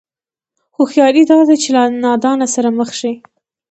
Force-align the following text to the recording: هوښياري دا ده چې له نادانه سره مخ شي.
هوښياري 0.75 1.23
دا 1.31 1.39
ده 1.47 1.55
چې 1.61 1.69
له 1.75 1.83
نادانه 2.03 2.47
سره 2.55 2.69
مخ 2.79 2.89
شي. 2.99 3.13